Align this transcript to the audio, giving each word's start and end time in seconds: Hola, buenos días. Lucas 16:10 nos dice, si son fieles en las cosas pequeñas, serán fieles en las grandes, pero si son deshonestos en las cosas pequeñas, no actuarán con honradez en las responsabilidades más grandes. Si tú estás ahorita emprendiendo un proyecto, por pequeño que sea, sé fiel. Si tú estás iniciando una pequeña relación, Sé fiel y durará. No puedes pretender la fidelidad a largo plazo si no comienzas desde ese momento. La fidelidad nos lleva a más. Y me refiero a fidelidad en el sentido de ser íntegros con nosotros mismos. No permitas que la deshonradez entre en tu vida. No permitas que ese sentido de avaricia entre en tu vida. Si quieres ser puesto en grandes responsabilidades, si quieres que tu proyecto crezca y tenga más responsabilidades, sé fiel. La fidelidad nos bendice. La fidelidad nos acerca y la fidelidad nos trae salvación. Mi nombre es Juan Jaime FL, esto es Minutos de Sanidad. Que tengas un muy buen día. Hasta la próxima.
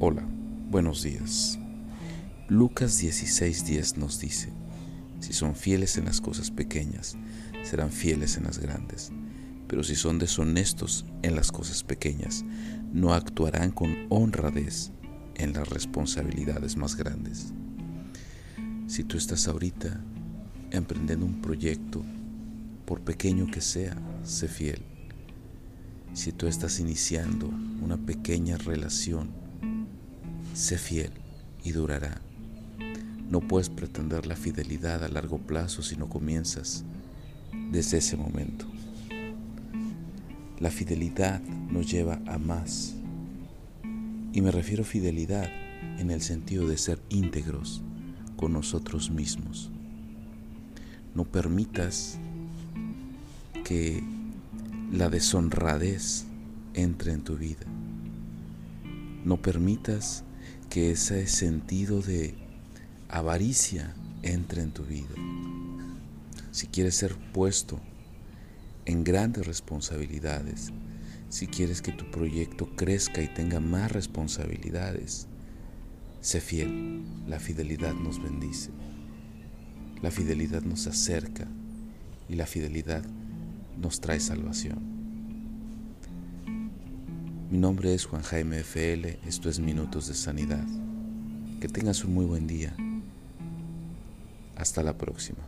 Hola, 0.00 0.22
buenos 0.70 1.02
días. 1.02 1.58
Lucas 2.46 3.02
16:10 3.02 3.96
nos 3.96 4.20
dice, 4.20 4.48
si 5.18 5.32
son 5.32 5.56
fieles 5.56 5.98
en 5.98 6.04
las 6.04 6.20
cosas 6.20 6.52
pequeñas, 6.52 7.16
serán 7.64 7.90
fieles 7.90 8.36
en 8.36 8.44
las 8.44 8.60
grandes, 8.60 9.10
pero 9.66 9.82
si 9.82 9.96
son 9.96 10.20
deshonestos 10.20 11.04
en 11.22 11.34
las 11.34 11.50
cosas 11.50 11.82
pequeñas, 11.82 12.44
no 12.92 13.12
actuarán 13.12 13.72
con 13.72 13.96
honradez 14.08 14.92
en 15.34 15.52
las 15.52 15.68
responsabilidades 15.68 16.76
más 16.76 16.94
grandes. 16.94 17.52
Si 18.86 19.02
tú 19.02 19.16
estás 19.16 19.48
ahorita 19.48 20.00
emprendiendo 20.70 21.26
un 21.26 21.40
proyecto, 21.40 22.04
por 22.86 23.00
pequeño 23.00 23.50
que 23.50 23.60
sea, 23.60 23.96
sé 24.22 24.46
fiel. 24.46 24.80
Si 26.12 26.30
tú 26.30 26.46
estás 26.46 26.78
iniciando 26.78 27.48
una 27.82 27.96
pequeña 27.96 28.58
relación, 28.58 29.47
Sé 30.58 30.76
fiel 30.76 31.12
y 31.62 31.70
durará. 31.70 32.20
No 33.30 33.40
puedes 33.40 33.68
pretender 33.68 34.26
la 34.26 34.34
fidelidad 34.34 35.04
a 35.04 35.08
largo 35.08 35.38
plazo 35.38 35.82
si 35.82 35.96
no 35.96 36.08
comienzas 36.08 36.84
desde 37.70 37.98
ese 37.98 38.16
momento. 38.16 38.66
La 40.58 40.72
fidelidad 40.72 41.40
nos 41.40 41.88
lleva 41.88 42.20
a 42.26 42.38
más. 42.38 42.96
Y 44.32 44.42
me 44.42 44.50
refiero 44.50 44.82
a 44.82 44.86
fidelidad 44.86 45.48
en 45.96 46.10
el 46.10 46.22
sentido 46.22 46.66
de 46.66 46.76
ser 46.76 47.00
íntegros 47.08 47.80
con 48.36 48.52
nosotros 48.52 49.12
mismos. 49.12 49.70
No 51.14 51.24
permitas 51.24 52.18
que 53.64 54.02
la 54.90 55.08
deshonradez 55.08 56.24
entre 56.74 57.12
en 57.12 57.22
tu 57.22 57.36
vida. 57.36 57.64
No 59.24 59.36
permitas 59.36 60.24
que 60.68 60.90
ese 60.90 61.26
sentido 61.26 62.02
de 62.02 62.34
avaricia 63.08 63.94
entre 64.22 64.62
en 64.62 64.72
tu 64.72 64.84
vida. 64.84 65.14
Si 66.50 66.66
quieres 66.66 66.94
ser 66.94 67.14
puesto 67.32 67.80
en 68.84 69.04
grandes 69.04 69.46
responsabilidades, 69.46 70.72
si 71.28 71.46
quieres 71.46 71.82
que 71.82 71.92
tu 71.92 72.10
proyecto 72.10 72.74
crezca 72.76 73.22
y 73.22 73.28
tenga 73.28 73.60
más 73.60 73.92
responsabilidades, 73.92 75.26
sé 76.20 76.40
fiel. 76.40 77.04
La 77.26 77.38
fidelidad 77.38 77.94
nos 77.94 78.22
bendice. 78.22 78.70
La 80.02 80.10
fidelidad 80.10 80.62
nos 80.62 80.86
acerca 80.86 81.46
y 82.28 82.34
la 82.34 82.46
fidelidad 82.46 83.04
nos 83.80 84.00
trae 84.00 84.20
salvación. 84.20 84.97
Mi 87.50 87.56
nombre 87.56 87.94
es 87.94 88.04
Juan 88.04 88.20
Jaime 88.20 88.58
FL, 88.58 89.20
esto 89.26 89.48
es 89.48 89.58
Minutos 89.58 90.06
de 90.06 90.12
Sanidad. 90.12 90.66
Que 91.62 91.68
tengas 91.68 92.04
un 92.04 92.12
muy 92.12 92.26
buen 92.26 92.46
día. 92.46 92.76
Hasta 94.54 94.82
la 94.82 94.98
próxima. 94.98 95.38